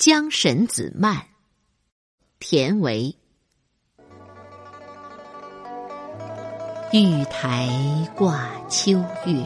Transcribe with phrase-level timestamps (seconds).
[0.00, 1.26] 江神子漫，
[2.38, 3.14] 田维。
[6.90, 7.68] 玉台
[8.16, 8.92] 挂秋
[9.26, 9.44] 月，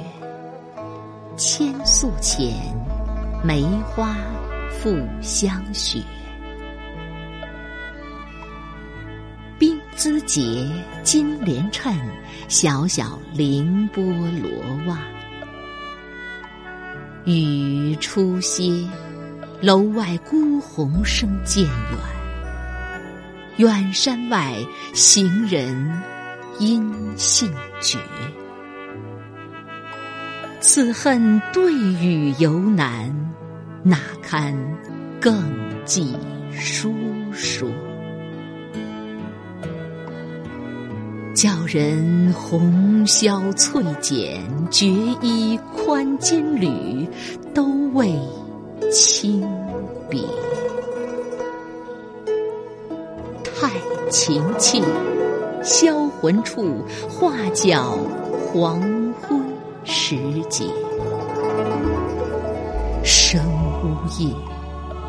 [1.37, 2.55] 千宿前，
[3.43, 4.17] 梅花
[4.71, 6.01] 复香雪。
[9.59, 10.71] 冰姿节，
[11.03, 11.99] 金莲衬，
[12.47, 15.01] 小小凌波罗袜。
[17.25, 18.89] 雨初歇。
[19.61, 21.73] 楼外孤鸿声渐远，
[23.57, 24.55] 远山外
[24.93, 26.03] 行人
[26.59, 27.99] 音信绝。
[30.61, 33.15] 此恨对语犹难，
[33.83, 34.55] 哪堪
[35.21, 35.43] 更
[35.85, 36.17] 寄
[36.53, 36.95] 书
[37.33, 37.71] 说？
[41.35, 44.87] 教人红绡翠剪，绝
[45.21, 47.09] 衣宽金缕，
[47.55, 48.19] 都为。
[48.95, 49.45] 轻
[50.09, 50.23] 别，
[53.43, 53.69] 太
[54.09, 54.81] 情切，
[55.65, 56.77] 销魂处，
[57.11, 57.99] 画角
[58.39, 58.81] 黄
[59.21, 59.45] 昏
[59.83, 60.17] 时
[60.49, 60.65] 节。
[63.03, 63.43] 生
[63.83, 64.33] 呜咽，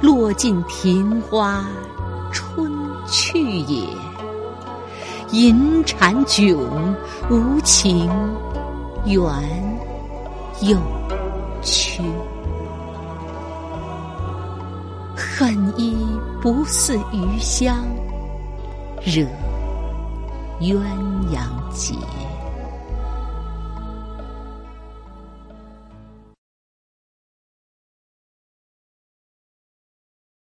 [0.01, 1.63] 落尽庭花
[2.31, 2.71] 春
[3.07, 3.87] 去也。
[5.29, 6.57] 银蟾迥，
[7.29, 8.09] 无情
[9.05, 9.21] 缘
[10.61, 10.75] 又
[11.61, 12.01] 缺。
[15.15, 15.95] 恨意
[16.41, 17.85] 不似余香，
[19.03, 19.25] 惹
[20.59, 20.77] 鸳
[21.31, 21.95] 鸯结。